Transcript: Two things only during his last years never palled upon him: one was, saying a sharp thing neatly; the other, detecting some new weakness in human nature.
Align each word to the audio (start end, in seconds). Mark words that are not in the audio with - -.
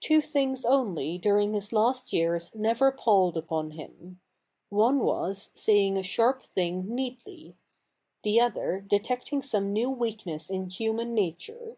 Two 0.00 0.20
things 0.20 0.64
only 0.64 1.18
during 1.18 1.54
his 1.54 1.72
last 1.72 2.12
years 2.12 2.52
never 2.52 2.90
palled 2.90 3.36
upon 3.36 3.70
him: 3.70 4.18
one 4.70 4.98
was, 4.98 5.52
saying 5.54 5.96
a 5.96 6.02
sharp 6.02 6.42
thing 6.42 6.92
neatly; 6.92 7.54
the 8.24 8.40
other, 8.40 8.80
detecting 8.80 9.40
some 9.40 9.72
new 9.72 9.88
weakness 9.88 10.50
in 10.50 10.68
human 10.68 11.14
nature. 11.14 11.76